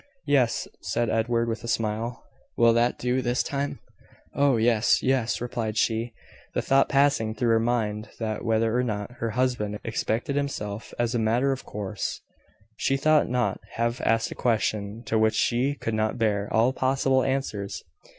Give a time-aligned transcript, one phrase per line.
[0.25, 2.23] "Yes," said Edward, with a smile.
[2.57, 3.77] "Will that do this time?"
[4.33, 6.11] "Oh, yes, yes," replied she
[6.55, 11.13] the thought passing through her mind, that, whether or not her husband excepted himself as
[11.13, 12.19] a matter of course,
[12.75, 17.21] she should not have asked a question to which she could not bear all possible
[17.21, 17.83] answers.